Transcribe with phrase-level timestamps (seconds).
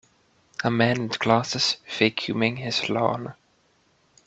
[0.63, 3.35] A man with glasses vacuuming his lawn.